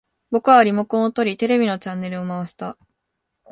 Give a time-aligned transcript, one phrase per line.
[0.31, 2.75] 僕はリモコンを取り、テレビのチャンネルを回した